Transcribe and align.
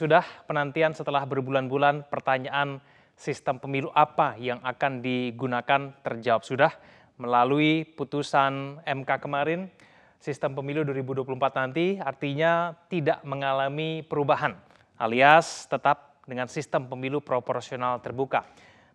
Sudah 0.00 0.24
penantian 0.48 0.96
setelah 0.96 1.28
berbulan-bulan 1.28 2.08
pertanyaan 2.08 2.80
sistem 3.12 3.60
pemilu 3.60 3.92
apa 3.92 4.32
yang 4.40 4.56
akan 4.64 5.04
digunakan 5.04 5.92
terjawab 6.00 6.40
sudah 6.40 6.72
melalui 7.20 7.84
putusan 7.84 8.80
MK 8.80 9.10
kemarin 9.20 9.68
sistem 10.16 10.56
pemilu 10.56 10.88
2024 10.88 11.36
nanti 11.52 12.00
artinya 12.00 12.72
tidak 12.88 13.20
mengalami 13.28 14.00
perubahan 14.00 14.56
alias 14.96 15.68
tetap 15.68 16.16
dengan 16.24 16.48
sistem 16.48 16.88
pemilu 16.88 17.20
proporsional 17.20 18.00
terbuka. 18.00 18.48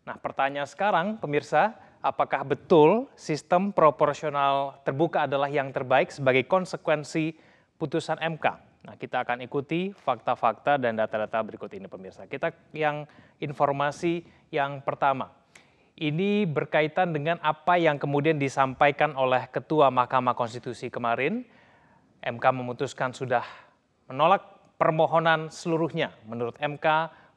Nah 0.10 0.18
pertanyaan 0.18 0.66
sekarang 0.66 1.22
pemirsa 1.22 1.78
apakah 2.02 2.42
betul 2.42 3.14
sistem 3.14 3.70
proporsional 3.70 4.82
terbuka 4.82 5.30
adalah 5.30 5.54
yang 5.54 5.70
terbaik 5.70 6.10
sebagai 6.10 6.50
konsekuensi 6.50 7.38
putusan 7.78 8.18
MK? 8.26 8.65
Nah, 8.86 8.94
kita 9.02 9.26
akan 9.26 9.42
ikuti 9.42 9.90
fakta-fakta 9.90 10.78
dan 10.78 10.94
data-data 10.94 11.42
berikut 11.42 11.74
ini 11.74 11.90
pemirsa. 11.90 12.30
Kita 12.30 12.54
yang 12.70 13.10
informasi 13.42 14.22
yang 14.54 14.86
pertama. 14.86 15.34
Ini 15.98 16.46
berkaitan 16.46 17.16
dengan 17.16 17.42
apa 17.42 17.82
yang 17.82 17.98
kemudian 17.98 18.38
disampaikan 18.38 19.18
oleh 19.18 19.50
Ketua 19.50 19.90
Mahkamah 19.90 20.38
Konstitusi 20.38 20.94
kemarin. 20.94 21.42
MK 22.22 22.46
memutuskan 22.54 23.10
sudah 23.10 23.42
menolak 24.06 24.44
permohonan 24.78 25.50
seluruhnya. 25.50 26.14
Menurut 26.30 26.60
MK, 26.62 26.86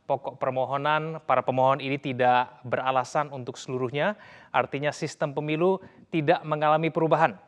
pokok 0.04 0.36
permohonan 0.36 1.22
para 1.24 1.40
pemohon 1.46 1.80
ini 1.80 1.96
tidak 1.96 2.60
beralasan 2.66 3.32
untuk 3.32 3.56
seluruhnya, 3.56 4.18
artinya 4.52 4.92
sistem 4.92 5.32
pemilu 5.32 5.80
tidak 6.10 6.42
mengalami 6.44 6.90
perubahan 6.90 7.38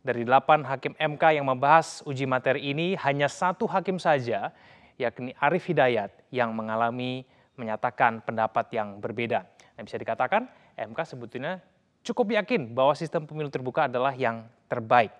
dari 0.00 0.24
delapan 0.24 0.64
hakim 0.64 0.96
MK 0.96 1.36
yang 1.36 1.46
membahas 1.48 2.00
uji 2.08 2.24
materi 2.24 2.72
ini, 2.72 2.96
hanya 2.96 3.28
satu 3.28 3.68
hakim 3.68 4.00
saja, 4.00 4.52
yakni 4.96 5.36
Arif 5.36 5.68
Hidayat, 5.68 6.12
yang 6.32 6.56
mengalami 6.56 7.28
menyatakan 7.60 8.24
pendapat 8.24 8.72
yang 8.72 8.96
berbeda. 8.96 9.44
Nah, 9.76 9.82
bisa 9.84 10.00
dikatakan 10.00 10.48
MK 10.76 10.98
sebetulnya 11.04 11.60
cukup 12.00 12.32
yakin 12.32 12.72
bahwa 12.72 12.96
sistem 12.96 13.28
pemilu 13.28 13.52
terbuka 13.52 13.84
adalah 13.84 14.16
yang 14.16 14.48
terbaik. 14.72 15.12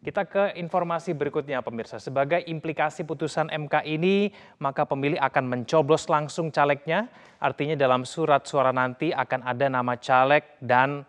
Kita 0.00 0.24
ke 0.24 0.56
informasi 0.56 1.12
berikutnya 1.12 1.60
pemirsa. 1.60 2.00
Sebagai 2.00 2.40
implikasi 2.48 3.04
putusan 3.04 3.52
MK 3.52 3.84
ini, 3.84 4.32
maka 4.56 4.88
pemilih 4.88 5.20
akan 5.20 5.44
mencoblos 5.44 6.08
langsung 6.08 6.48
calegnya. 6.48 7.12
Artinya 7.36 7.76
dalam 7.76 8.08
surat 8.08 8.48
suara 8.48 8.72
nanti 8.72 9.12
akan 9.12 9.44
ada 9.44 9.68
nama 9.68 10.00
caleg 10.00 10.40
dan 10.56 11.04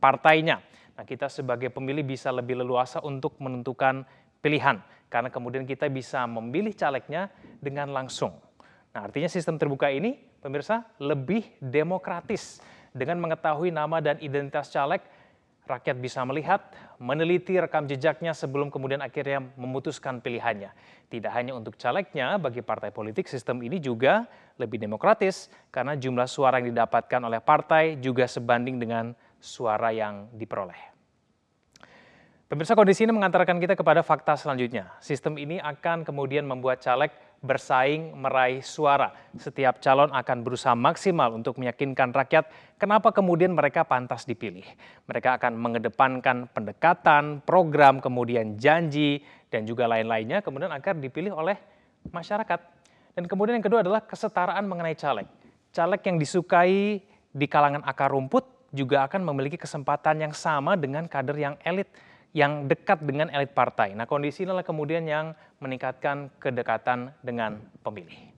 partainya. 0.00 0.64
Nah, 1.00 1.08
kita 1.08 1.32
sebagai 1.32 1.72
pemilih 1.72 2.04
bisa 2.04 2.28
lebih 2.28 2.60
leluasa 2.60 3.00
untuk 3.00 3.40
menentukan 3.40 4.04
pilihan 4.44 4.84
karena 5.08 5.32
kemudian 5.32 5.64
kita 5.64 5.88
bisa 5.88 6.28
memilih 6.28 6.76
calegnya 6.76 7.32
dengan 7.56 7.88
langsung. 7.88 8.36
Nah, 8.92 9.08
artinya 9.08 9.24
sistem 9.24 9.56
terbuka 9.56 9.88
ini, 9.88 10.20
pemirsa, 10.44 10.84
lebih 11.00 11.56
demokratis. 11.56 12.60
Dengan 12.92 13.16
mengetahui 13.16 13.72
nama 13.72 14.04
dan 14.04 14.20
identitas 14.20 14.68
caleg, 14.68 15.00
rakyat 15.64 15.96
bisa 15.96 16.20
melihat, 16.28 16.68
meneliti 17.00 17.56
rekam 17.56 17.88
jejaknya 17.88 18.36
sebelum 18.36 18.68
kemudian 18.68 19.00
akhirnya 19.00 19.40
memutuskan 19.56 20.20
pilihannya. 20.20 20.68
Tidak 21.08 21.32
hanya 21.32 21.56
untuk 21.56 21.80
calegnya, 21.80 22.36
bagi 22.36 22.60
partai 22.60 22.92
politik 22.92 23.24
sistem 23.24 23.64
ini 23.64 23.80
juga 23.80 24.28
lebih 24.60 24.76
demokratis 24.76 25.48
karena 25.72 25.96
jumlah 25.96 26.28
suara 26.28 26.60
yang 26.60 26.76
didapatkan 26.76 27.24
oleh 27.24 27.40
partai 27.40 27.96
juga 28.04 28.28
sebanding 28.28 28.76
dengan 28.76 29.16
suara 29.40 29.88
yang 29.96 30.28
diperoleh. 30.36 30.89
Pemirsa 32.50 32.74
kondisi 32.74 33.06
ini 33.06 33.14
mengantarkan 33.14 33.62
kita 33.62 33.78
kepada 33.78 34.02
fakta 34.02 34.34
selanjutnya. 34.34 34.90
Sistem 34.98 35.38
ini 35.38 35.62
akan 35.62 36.02
kemudian 36.02 36.42
membuat 36.42 36.82
caleg 36.82 37.14
bersaing 37.38 38.10
meraih 38.18 38.58
suara. 38.58 39.14
Setiap 39.38 39.78
calon 39.78 40.10
akan 40.10 40.42
berusaha 40.42 40.74
maksimal 40.74 41.30
untuk 41.30 41.62
meyakinkan 41.62 42.10
rakyat 42.10 42.50
kenapa 42.74 43.14
kemudian 43.14 43.54
mereka 43.54 43.86
pantas 43.86 44.26
dipilih. 44.26 44.66
Mereka 45.06 45.38
akan 45.38 45.62
mengedepankan 45.62 46.50
pendekatan, 46.50 47.38
program, 47.46 48.02
kemudian 48.02 48.58
janji, 48.58 49.22
dan 49.46 49.62
juga 49.62 49.86
lain-lainnya 49.86 50.42
kemudian 50.42 50.74
akan 50.74 50.98
dipilih 50.98 51.30
oleh 51.30 51.54
masyarakat. 52.10 52.58
Dan 53.14 53.30
kemudian 53.30 53.62
yang 53.62 53.66
kedua 53.70 53.86
adalah 53.86 54.02
kesetaraan 54.02 54.66
mengenai 54.66 54.98
caleg. 54.98 55.30
Caleg 55.70 56.02
yang 56.02 56.18
disukai 56.18 56.98
di 57.30 57.46
kalangan 57.46 57.86
akar 57.86 58.10
rumput 58.10 58.74
juga 58.74 59.06
akan 59.06 59.22
memiliki 59.22 59.54
kesempatan 59.54 60.18
yang 60.18 60.34
sama 60.34 60.74
dengan 60.74 61.06
kader 61.06 61.38
yang 61.38 61.54
elit 61.62 62.09
yang 62.30 62.70
dekat 62.70 63.02
dengan 63.02 63.26
elit 63.34 63.50
partai. 63.50 63.94
Nah 63.98 64.06
kondisi 64.06 64.46
inilah 64.46 64.62
kemudian 64.62 65.02
yang 65.06 65.34
meningkatkan 65.58 66.30
kedekatan 66.38 67.10
dengan 67.22 67.58
pemilih. 67.82 68.30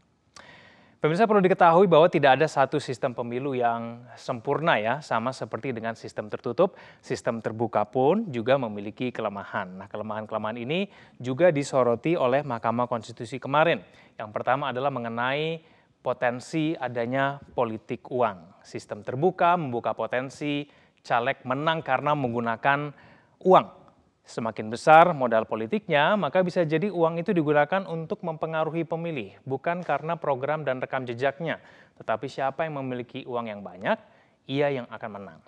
Pemirsa 1.03 1.27
perlu 1.27 1.43
diketahui 1.43 1.91
bahwa 1.91 2.07
tidak 2.07 2.39
ada 2.39 2.47
satu 2.47 2.79
sistem 2.79 3.11
pemilu 3.11 3.59
yang 3.59 4.07
sempurna 4.15 4.79
ya, 4.79 5.03
sama 5.03 5.35
seperti 5.35 5.75
dengan 5.75 5.99
sistem 5.99 6.31
tertutup, 6.31 6.79
sistem 7.03 7.43
terbuka 7.43 7.83
pun 7.83 8.31
juga 8.31 8.55
memiliki 8.55 9.11
kelemahan. 9.11 9.83
Nah, 9.83 9.91
kelemahan-kelemahan 9.91 10.63
ini 10.63 10.87
juga 11.19 11.51
disoroti 11.51 12.15
oleh 12.15 12.47
Mahkamah 12.47 12.87
Konstitusi 12.87 13.43
kemarin. 13.43 13.83
Yang 14.15 14.31
pertama 14.31 14.71
adalah 14.71 14.95
mengenai 14.95 15.67
potensi 16.07 16.71
adanya 16.79 17.43
politik 17.51 18.07
uang. 18.07 18.63
Sistem 18.63 19.03
terbuka 19.03 19.59
membuka 19.59 19.99
potensi 19.99 20.71
caleg 21.03 21.43
menang 21.43 21.83
karena 21.83 22.15
menggunakan 22.15 22.95
uang 23.43 23.82
Semakin 24.23 24.71
besar 24.71 25.11
modal 25.11 25.51
politiknya, 25.51 26.15
maka 26.15 26.47
bisa 26.47 26.63
jadi 26.63 26.95
uang 26.95 27.19
itu 27.19 27.35
digunakan 27.35 27.83
untuk 27.91 28.23
mempengaruhi 28.23 28.87
pemilih, 28.87 29.35
bukan 29.43 29.83
karena 29.83 30.15
program 30.15 30.63
dan 30.63 30.79
rekam 30.79 31.03
jejaknya, 31.03 31.59
tetapi 31.99 32.31
siapa 32.31 32.63
yang 32.63 32.79
memiliki 32.79 33.27
uang 33.27 33.51
yang 33.51 33.61
banyak, 33.67 33.99
ia 34.47 34.71
yang 34.71 34.87
akan 34.87 35.11
menang. 35.19 35.41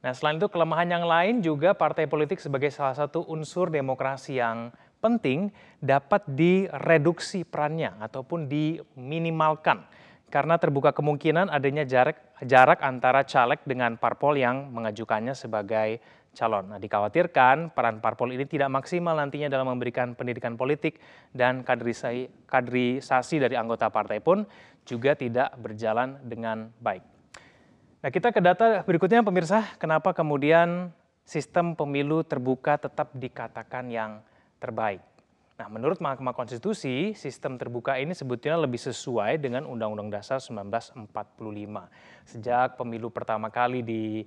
Nah, 0.00 0.12
selain 0.12 0.36
itu 0.36 0.48
kelemahan 0.52 0.88
yang 0.88 1.04
lain 1.04 1.40
juga 1.40 1.72
partai 1.72 2.08
politik 2.08 2.40
sebagai 2.40 2.68
salah 2.72 2.96
satu 2.96 3.24
unsur 3.28 3.72
demokrasi 3.72 4.36
yang 4.36 4.72
penting 5.00 5.48
dapat 5.80 6.24
direduksi 6.28 7.44
perannya 7.44 7.96
ataupun 8.04 8.48
diminimalkan 8.48 9.84
karena 10.30 10.60
terbuka 10.60 10.94
kemungkinan 10.94 11.50
adanya 11.50 11.82
jarak 11.82 12.20
jarak 12.44 12.80
antara 12.80 13.26
caleg 13.26 13.60
dengan 13.66 13.96
parpol 13.98 14.38
yang 14.38 14.70
mengajukannya 14.70 15.34
sebagai 15.34 15.98
calon. 16.34 16.70
Nah, 16.70 16.78
dikhawatirkan 16.78 17.74
peran 17.74 17.98
parpol 17.98 18.30
ini 18.30 18.46
tidak 18.46 18.70
maksimal 18.70 19.18
nantinya 19.18 19.50
dalam 19.50 19.66
memberikan 19.70 20.14
pendidikan 20.14 20.54
politik 20.54 21.02
dan 21.34 21.66
kaderisasi, 21.66 23.36
dari 23.36 23.54
anggota 23.58 23.90
partai 23.90 24.22
pun 24.22 24.46
juga 24.86 25.18
tidak 25.18 25.54
berjalan 25.58 26.18
dengan 26.22 26.70
baik. 26.78 27.02
Nah, 28.00 28.10
kita 28.10 28.32
ke 28.32 28.40
data 28.40 28.80
berikutnya 28.86 29.20
pemirsa, 29.20 29.76
kenapa 29.76 30.16
kemudian 30.16 30.88
sistem 31.26 31.76
pemilu 31.76 32.24
terbuka 32.24 32.80
tetap 32.80 33.12
dikatakan 33.12 33.92
yang 33.92 34.24
terbaik. 34.56 35.04
Nah, 35.60 35.68
menurut 35.68 36.00
Mahkamah 36.00 36.32
Konstitusi, 36.32 37.12
sistem 37.12 37.60
terbuka 37.60 38.00
ini 38.00 38.16
sebetulnya 38.16 38.64
lebih 38.64 38.80
sesuai 38.80 39.36
dengan 39.36 39.68
Undang-Undang 39.68 40.08
Dasar 40.08 40.40
1945. 40.40 41.04
Sejak 42.24 42.80
pemilu 42.80 43.12
pertama 43.12 43.52
kali 43.52 43.84
di 43.84 44.24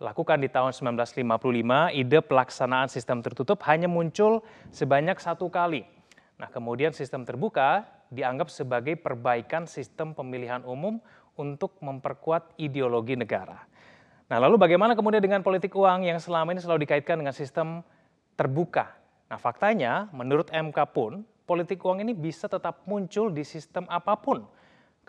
lakukan 0.00 0.40
di 0.40 0.48
tahun 0.48 0.72
1955, 0.72 1.92
ide 1.92 2.18
pelaksanaan 2.24 2.88
sistem 2.88 3.20
tertutup 3.20 3.60
hanya 3.68 3.84
muncul 3.84 4.40
sebanyak 4.72 5.20
satu 5.20 5.52
kali. 5.52 5.84
Nah, 6.40 6.48
kemudian 6.48 6.96
sistem 6.96 7.28
terbuka 7.28 7.84
dianggap 8.08 8.48
sebagai 8.48 8.96
perbaikan 8.96 9.68
sistem 9.68 10.16
pemilihan 10.16 10.64
umum 10.64 10.98
untuk 11.36 11.76
memperkuat 11.84 12.56
ideologi 12.56 13.12
negara. 13.12 13.60
Nah, 14.32 14.40
lalu 14.40 14.56
bagaimana 14.56 14.96
kemudian 14.96 15.20
dengan 15.20 15.44
politik 15.44 15.76
uang 15.76 16.08
yang 16.08 16.16
selama 16.16 16.56
ini 16.56 16.64
selalu 16.64 16.88
dikaitkan 16.88 17.20
dengan 17.20 17.36
sistem 17.36 17.84
terbuka? 18.40 18.96
Nah, 19.28 19.36
faktanya 19.36 20.08
menurut 20.16 20.48
MK 20.48 20.78
pun 20.96 21.28
politik 21.44 21.76
uang 21.84 22.00
ini 22.00 22.16
bisa 22.16 22.48
tetap 22.48 22.88
muncul 22.88 23.28
di 23.28 23.44
sistem 23.44 23.84
apa 23.92 24.16
pun 24.16 24.48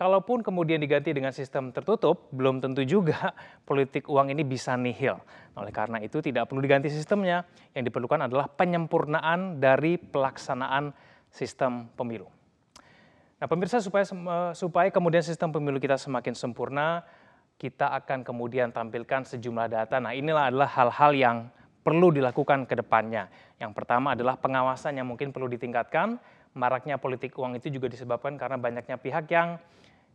Kalaupun 0.01 0.41
kemudian 0.41 0.81
diganti 0.81 1.13
dengan 1.13 1.29
sistem 1.29 1.69
tertutup, 1.69 2.25
belum 2.33 2.57
tentu 2.57 2.81
juga 2.81 3.37
politik 3.69 4.09
uang 4.09 4.33
ini 4.33 4.41
bisa 4.41 4.73
nihil. 4.73 5.21
Oleh 5.53 5.69
karena 5.69 6.01
itu 6.01 6.17
tidak 6.25 6.49
perlu 6.49 6.57
diganti 6.57 6.89
sistemnya, 6.89 7.45
yang 7.77 7.85
diperlukan 7.85 8.25
adalah 8.25 8.49
penyempurnaan 8.49 9.61
dari 9.61 10.01
pelaksanaan 10.01 10.89
sistem 11.29 11.85
pemilu. 11.93 12.25
Nah 13.37 13.45
pemirsa 13.45 13.77
supaya, 13.77 14.01
supaya 14.57 14.89
kemudian 14.89 15.21
sistem 15.21 15.53
pemilu 15.53 15.77
kita 15.77 16.01
semakin 16.01 16.33
sempurna, 16.33 17.05
kita 17.61 17.93
akan 18.01 18.25
kemudian 18.25 18.73
tampilkan 18.73 19.29
sejumlah 19.29 19.69
data. 19.69 20.01
Nah 20.01 20.17
inilah 20.17 20.49
adalah 20.49 20.69
hal-hal 20.81 21.13
yang 21.13 21.37
perlu 21.85 22.09
dilakukan 22.09 22.65
ke 22.65 22.73
depannya. 22.73 23.29
Yang 23.61 23.77
pertama 23.77 24.17
adalah 24.17 24.33
pengawasan 24.33 24.97
yang 24.97 25.05
mungkin 25.05 25.29
perlu 25.29 25.45
ditingkatkan, 25.45 26.17
maraknya 26.57 26.97
politik 26.97 27.37
uang 27.37 27.61
itu 27.61 27.69
juga 27.69 27.85
disebabkan 27.85 28.33
karena 28.41 28.57
banyaknya 28.57 28.97
pihak 28.97 29.29
yang 29.29 29.61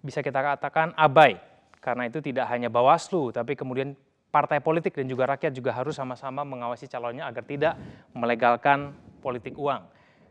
bisa 0.02 0.20
kita 0.20 0.40
katakan 0.40 0.92
abai. 0.96 1.38
Karena 1.80 2.10
itu 2.10 2.18
tidak 2.18 2.50
hanya 2.50 2.66
Bawaslu, 2.66 3.30
tapi 3.30 3.54
kemudian 3.54 3.94
partai 4.34 4.58
politik 4.58 4.92
dan 4.92 5.06
juga 5.06 5.24
rakyat 5.30 5.54
juga 5.54 5.70
harus 5.70 5.94
sama-sama 5.94 6.42
mengawasi 6.42 6.90
calonnya 6.90 7.24
agar 7.30 7.46
tidak 7.46 7.74
melegalkan 8.10 8.90
politik 9.22 9.54
uang. 9.54 9.86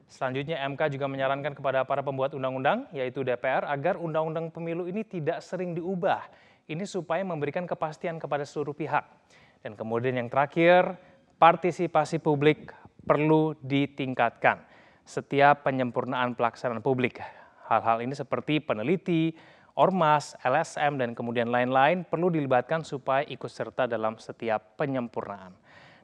Selanjutnya 0.06 0.62
MK 0.69 0.94
juga 0.94 1.09
menyarankan 1.09 1.57
kepada 1.57 1.81
para 1.88 2.06
pembuat 2.06 2.38
undang-undang, 2.38 2.85
yaitu 2.94 3.25
DPR, 3.25 3.65
agar 3.65 3.97
undang-undang 3.97 4.53
pemilu 4.53 4.85
ini 4.85 5.01
tidak 5.01 5.41
sering 5.41 5.73
diubah. 5.73 6.21
Ini 6.69 6.85
supaya 6.85 7.25
memberikan 7.25 7.65
kepastian 7.65 8.21
kepada 8.21 8.45
seluruh 8.45 8.77
pihak. 8.77 9.06
Dan 9.65 9.73
kemudian 9.73 10.13
yang 10.13 10.29
terakhir, 10.29 10.94
partisipasi 11.41 12.21
publik 12.21 12.69
perlu 13.06 13.57
ditingkatkan 13.65 14.62
setiap 15.06 15.65
penyempurnaan 15.65 16.38
pelaksanaan 16.38 16.81
publik. 16.81 17.21
Hal-hal 17.65 18.01
ini 18.06 18.13
seperti 18.13 18.62
peneliti, 18.62 19.33
ormas, 19.75 20.33
LSM, 20.42 20.98
dan 20.98 21.12
kemudian 21.12 21.51
lain-lain 21.51 22.07
perlu 22.07 22.31
dilibatkan 22.31 22.81
supaya 22.88 23.27
ikut 23.27 23.51
serta 23.51 23.86
dalam 23.86 24.16
setiap 24.16 24.80
penyempurnaan. 24.80 25.51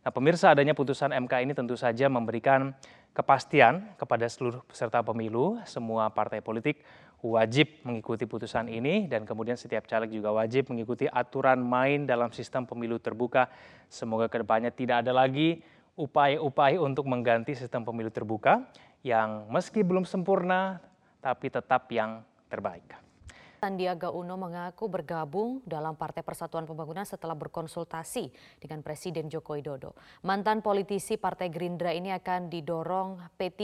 Nah, 0.01 0.11
pemirsa 0.11 0.51
adanya 0.51 0.75
putusan 0.75 1.13
MK 1.13 1.33
ini 1.45 1.53
tentu 1.55 1.77
saja 1.79 2.09
memberikan 2.11 2.73
kepastian 3.15 3.95
kepada 3.95 4.27
seluruh 4.27 4.63
peserta 4.65 4.99
pemilu, 5.03 5.59
semua 5.67 6.09
partai 6.11 6.41
politik 6.41 6.81
wajib 7.21 7.85
mengikuti 7.85 8.25
putusan 8.25 8.65
ini 8.65 9.05
dan 9.05 9.29
kemudian 9.29 9.53
setiap 9.53 9.85
caleg 9.85 10.09
juga 10.09 10.33
wajib 10.33 10.73
mengikuti 10.73 11.05
aturan 11.05 11.61
main 11.61 12.09
dalam 12.09 12.33
sistem 12.33 12.65
pemilu 12.65 12.97
terbuka. 12.97 13.45
Semoga 13.87 14.25
ke 14.25 14.41
depannya 14.41 14.73
tidak 14.73 15.05
ada 15.05 15.13
lagi 15.13 15.61
upaya-upaya 15.93 16.81
untuk 16.81 17.05
mengganti 17.05 17.53
sistem 17.53 17.85
pemilu 17.85 18.09
terbuka 18.09 18.65
yang 19.05 19.45
meski 19.53 19.85
belum 19.85 20.01
sempurna 20.01 20.81
tapi 21.21 21.53
tetap 21.53 21.85
yang 21.93 22.25
terbaik. 22.49 23.10
Sandiaga 23.61 24.09
Uno 24.09 24.41
mengaku 24.41 24.89
bergabung 24.89 25.61
dalam 25.69 25.93
Partai 25.93 26.25
Persatuan 26.25 26.65
Pembangunan 26.65 27.05
setelah 27.05 27.37
berkonsultasi 27.37 28.33
dengan 28.57 28.81
Presiden 28.81 29.29
Joko 29.29 29.53
Widodo. 29.53 29.93
Mantan 30.25 30.65
politisi 30.65 31.13
Partai 31.13 31.53
Gerindra 31.53 31.93
ini 31.93 32.09
akan 32.09 32.49
didorong 32.49 33.21
P3 33.37 33.61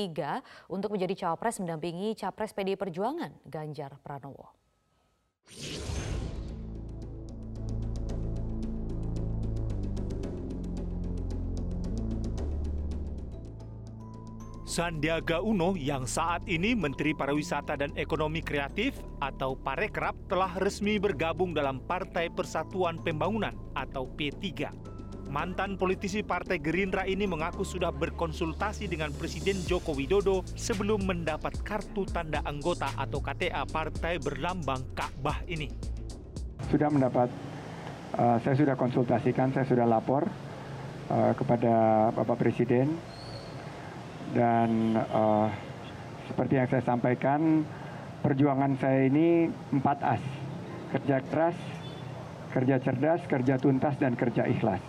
untuk 0.69 0.94
menjadi 0.94 1.25
cawapres 1.25 1.57
mendampingi 1.57 2.13
capres 2.13 2.53
PDI 2.53 2.77
Perjuangan 2.77 3.41
Ganjar 3.49 3.97
Pranowo. 4.05 4.53
Sandiaga 14.77 15.41
Uno 15.41 15.74
yang 15.74 16.06
saat 16.06 16.45
ini 16.45 16.77
Menteri 16.77 17.09
Pariwisata 17.09 17.74
dan 17.74 17.89
Ekonomi 17.97 18.45
Kreatif 18.45 18.94
atau 19.18 19.57
Parekraf 19.57 20.13
telah 20.29 20.53
resmi 20.62 21.01
bergabung 21.01 21.50
dalam 21.50 21.81
Partai 21.81 22.29
Persatuan 22.29 23.01
Pembangunan 23.01 23.57
atau 23.74 24.06
P3. 24.06 24.69
Mantan 25.33 25.81
politisi 25.81 26.21
Partai 26.21 26.62
Gerindra 26.62 27.09
ini 27.09 27.25
mengaku 27.25 27.65
sudah 27.65 27.89
berkonsultasi 27.89 28.85
dengan 28.85 29.09
Presiden 29.18 29.57
Joko 29.65 29.97
Widodo 29.97 30.45
sebelum 30.53 31.09
mendapat 31.09 31.57
kartu 31.65 32.06
tanda 32.06 32.45
anggota 32.45 32.94
atau 33.01 33.18
KTA 33.18 33.65
partai 33.65 34.21
berlambang 34.21 34.85
Ka'bah 34.94 35.41
ini. 35.50 35.73
Sudah 36.69 36.94
mendapat, 36.94 37.33
uh, 38.13 38.38
saya 38.45 38.53
sudah 38.53 38.77
konsultasikan, 38.77 39.50
saya 39.57 39.65
sudah 39.65 39.89
lapor 39.89 40.30
uh, 41.09 41.33
kepada 41.33 41.73
Bapak 42.13 42.38
Presiden 42.45 43.18
dan 44.35 45.00
uh, 45.13 45.47
seperti 46.27 46.59
yang 46.59 46.68
saya 46.68 46.83
sampaikan 46.83 47.63
perjuangan 48.24 48.75
saya 48.79 49.07
ini 49.07 49.47
empat 49.71 50.00
as. 50.03 50.24
Kerja 50.91 51.19
keras 51.27 51.57
kerja 52.47 52.79
cerdas 52.79 53.21
kerja 53.27 53.56
tuntas 53.59 53.95
dan 54.00 54.15
kerja 54.15 54.47
ikhlas. 54.47 54.81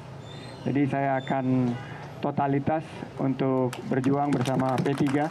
Jadi 0.67 0.83
saya 0.91 1.19
akan 1.23 1.75
totalitas 2.19 2.83
untuk 3.23 3.71
berjuang 3.87 4.35
bersama 4.35 4.75
P3 4.83 5.31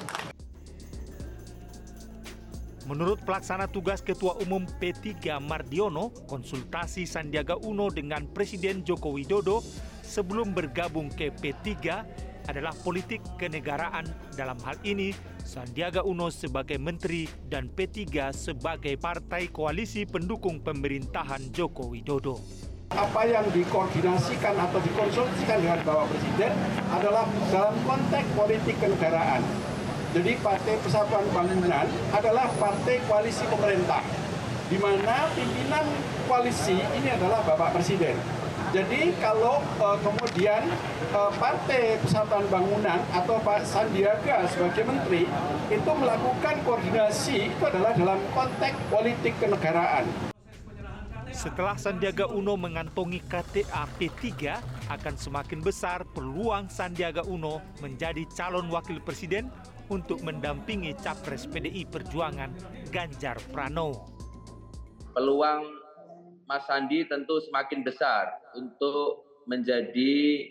Menurut 2.88 3.20
pelaksana 3.20 3.68
tugas 3.68 4.00
Ketua 4.00 4.40
Umum 4.40 4.64
P3 4.64 5.44
Mardiono, 5.44 6.16
konsultasi 6.24 7.04
Sandiaga 7.04 7.60
Uno 7.60 7.92
dengan 7.92 8.24
Presiden 8.32 8.80
Joko 8.88 9.12
Widodo 9.12 9.60
sebelum 10.08 10.56
bergabung 10.56 11.12
ke 11.12 11.28
P3 11.36 11.68
adalah 12.48 12.72
politik 12.84 13.20
kenegaraan 13.36 14.08
dalam 14.34 14.56
hal 14.64 14.80
ini 14.88 15.12
Sandiaga 15.44 16.04
Uno 16.04 16.32
sebagai 16.32 16.80
menteri 16.80 17.28
dan 17.48 17.72
P3 17.72 18.32
sebagai 18.36 18.96
partai 19.00 19.52
koalisi 19.52 20.08
pendukung 20.08 20.64
pemerintahan 20.64 21.52
Joko 21.52 21.92
Widodo. 21.92 22.40
Apa 22.96 23.28
yang 23.28 23.44
dikoordinasikan 23.52 24.56
atau 24.56 24.80
dikonsultasikan 24.80 25.60
dengan 25.60 25.80
Bapak 25.84 26.08
Presiden 26.08 26.52
adalah 26.88 27.28
dalam 27.52 27.76
konteks 27.84 28.28
politik 28.32 28.76
kenegaraan. 28.80 29.44
Jadi 30.16 30.40
Partai 30.40 30.80
Persatuan 30.80 31.28
Pembangunan 31.30 31.84
adalah 32.16 32.48
partai 32.56 33.04
koalisi 33.06 33.44
pemerintah, 33.52 34.02
di 34.72 34.80
mana 34.80 35.28
pimpinan 35.36 35.84
koalisi 36.32 36.80
ini 36.80 37.12
adalah 37.12 37.44
Bapak 37.44 37.76
Presiden. 37.76 38.37
Jadi 38.76 39.16
kalau 39.24 39.64
uh, 39.80 39.96
kemudian 40.04 40.68
uh, 41.16 41.32
Partai 41.40 41.96
Persatuan 42.04 42.44
Bangunan 42.52 43.00
atau 43.16 43.40
Pak 43.40 43.64
Sandiaga 43.64 44.44
sebagai 44.52 44.84
menteri 44.84 45.24
itu 45.72 45.92
melakukan 45.96 46.60
koordinasi 46.68 47.48
itu 47.48 47.64
adalah 47.64 47.96
dalam 47.96 48.20
konteks 48.36 48.76
politik 48.92 49.40
kenegaraan. 49.40 50.04
Setelah 51.32 51.80
Sandiaga 51.80 52.28
Uno 52.28 52.60
mengantongi 52.60 53.24
KTA 53.24 53.88
P3, 53.96 54.26
akan 54.92 55.16
semakin 55.16 55.64
besar 55.64 56.04
peluang 56.12 56.68
Sandiaga 56.68 57.24
Uno 57.24 57.64
menjadi 57.80 58.28
calon 58.36 58.68
wakil 58.68 59.00
presiden 59.00 59.48
untuk 59.88 60.20
mendampingi 60.28 60.92
capres 61.00 61.48
PDI 61.48 61.88
Perjuangan 61.88 62.52
Ganjar 62.92 63.40
Pranowo. 63.54 64.12
Peluang 65.16 65.87
Mas 66.48 66.64
Sandi 66.64 67.04
tentu 67.06 67.44
semakin 67.44 67.84
besar 67.84 68.32
untuk 68.56 69.44
menjadi 69.52 70.48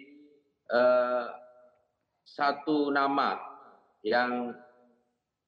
uh, 0.69 1.33
satu 2.29 2.93
nama 2.93 3.41
yang 4.05 4.53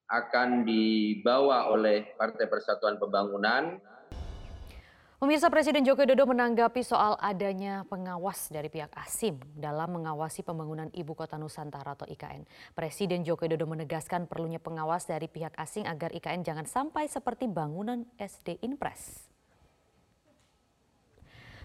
akan 0.08 0.64
dibawa 0.64 1.68
oleh 1.68 2.16
Partai 2.16 2.48
Persatuan 2.48 2.96
Pembangunan 2.96 3.76
Pemirsa 5.18 5.50
Presiden 5.50 5.82
Joko 5.82 6.06
Widodo 6.06 6.30
menanggapi 6.30 6.78
soal 6.86 7.18
adanya 7.18 7.82
pengawas 7.90 8.54
dari 8.54 8.70
pihak 8.70 8.94
asing 8.94 9.34
dalam 9.58 9.98
mengawasi 9.98 10.46
pembangunan 10.46 10.86
Ibu 10.94 11.18
Kota 11.18 11.34
Nusantara 11.34 11.98
atau 11.98 12.06
IKN. 12.06 12.46
Presiden 12.78 13.26
Joko 13.26 13.42
Widodo 13.42 13.66
menegaskan 13.66 14.30
perlunya 14.30 14.62
pengawas 14.62 15.10
dari 15.10 15.26
pihak 15.26 15.58
asing 15.58 15.90
agar 15.90 16.14
IKN 16.14 16.46
jangan 16.46 16.70
sampai 16.70 17.10
seperti 17.10 17.50
bangunan 17.50 18.06
SD 18.14 18.62
Inpres. 18.62 19.27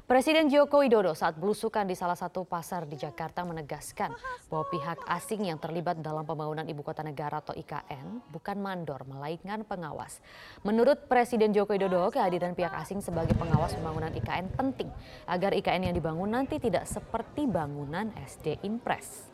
Presiden 0.03 0.51
Joko 0.51 0.83
Widodo 0.83 1.15
saat 1.15 1.39
belusukan 1.39 1.87
di 1.87 1.95
salah 1.95 2.19
satu 2.19 2.43
pasar 2.43 2.83
di 2.83 2.99
Jakarta 2.99 3.47
menegaskan 3.47 4.11
bahwa 4.51 4.67
pihak 4.67 4.99
asing 5.07 5.47
yang 5.47 5.55
terlibat 5.55 5.95
dalam 6.03 6.27
pembangunan 6.27 6.67
ibu 6.67 6.83
kota 6.83 7.07
negara 7.07 7.39
atau 7.39 7.55
IKN 7.55 8.19
bukan 8.27 8.59
mandor 8.59 9.07
melainkan 9.07 9.63
pengawas. 9.63 10.19
Menurut 10.67 11.07
Presiden 11.07 11.55
Joko 11.55 11.71
Widodo, 11.71 12.11
kehadiran 12.11 12.51
pihak 12.51 12.75
asing 12.75 12.99
sebagai 12.99 13.31
pengawas 13.39 13.79
pembangunan 13.79 14.11
IKN 14.11 14.51
penting 14.51 14.91
agar 15.23 15.55
IKN 15.55 15.87
yang 15.87 15.95
dibangun 15.95 16.35
nanti 16.35 16.59
tidak 16.59 16.83
seperti 16.83 17.47
bangunan 17.47 18.11
SD 18.27 18.59
Impres. 18.67 19.32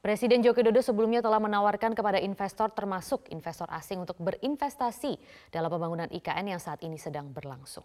Presiden 0.00 0.40
Joko 0.40 0.64
Widodo 0.64 0.80
sebelumnya 0.80 1.20
telah 1.20 1.36
menawarkan 1.36 1.92
kepada 1.92 2.16
investor 2.24 2.72
termasuk 2.72 3.28
investor 3.28 3.68
asing 3.68 4.00
untuk 4.00 4.16
berinvestasi 4.16 5.20
dalam 5.52 5.68
pembangunan 5.68 6.08
IKN 6.08 6.56
yang 6.56 6.56
saat 6.56 6.80
ini 6.80 6.96
sedang 6.96 7.28
berlangsung. 7.28 7.84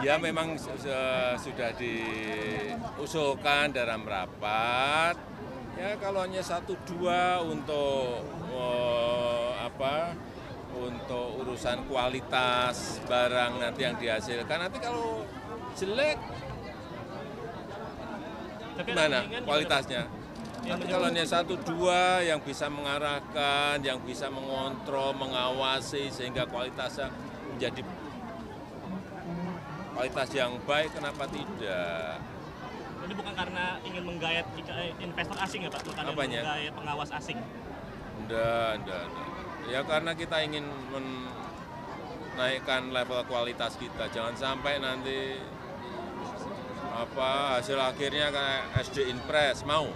Ya 0.00 0.16
memang 0.16 0.56
sudah 0.56 1.76
diusulkan 1.76 3.76
dalam 3.76 4.08
rapat. 4.08 5.20
Ya 5.76 5.92
kalau 6.00 6.24
hanya 6.24 6.40
satu 6.40 6.72
dua 6.88 7.44
untuk 7.44 8.24
oh, 8.56 9.60
apa 9.60 10.16
untuk 10.72 11.44
urusan 11.44 11.84
kualitas 11.84 12.96
barang 13.04 13.60
nanti 13.60 13.84
yang 13.84 14.00
dihasilkan 14.00 14.64
nanti 14.64 14.80
kalau 14.80 15.20
jelek 15.76 16.18
mana 18.96 19.18
kualitasnya 19.44 20.08
Nanti 20.60 20.92
kalau 20.92 21.08
hanya 21.08 21.24
satu 21.24 21.56
dua 21.56 22.20
yang 22.20 22.36
bisa 22.44 22.68
mengarahkan, 22.68 23.80
yang 23.80 23.96
bisa 24.04 24.28
mengontrol, 24.28 25.16
mengawasi 25.16 26.12
sehingga 26.12 26.44
kualitasnya 26.44 27.08
menjadi 27.48 27.80
kualitas 29.96 30.28
yang 30.36 30.52
baik, 30.68 30.92
kenapa 30.92 31.24
tidak? 31.32 32.20
Ini 33.00 33.14
bukan 33.16 33.32
karena 33.32 33.64
ingin 33.88 34.02
menggayat 34.04 34.46
investor 35.00 35.36
asing 35.40 35.64
ya 35.64 35.70
Pak, 35.72 35.82
bukan 35.84 36.02
Apanya? 36.12 36.40
menggayat 36.44 36.72
pengawas 36.76 37.10
asing? 37.16 37.38
Enggak, 38.24 38.70
enggak, 38.84 39.02
enggak. 39.08 39.28
Ya 39.68 39.80
karena 39.84 40.12
kita 40.12 40.36
ingin 40.44 40.64
men 40.92 41.06
naikkan 42.36 42.92
level 42.92 43.20
kualitas 43.28 43.76
kita. 43.80 44.08
Jangan 44.12 44.36
sampai 44.36 44.80
nanti 44.80 45.40
apa 47.00 47.56
hasil 47.56 47.80
akhirnya 47.80 48.28
kayak 48.28 48.76
SD 48.84 49.08
Impres 49.08 49.64
mau 49.64 49.88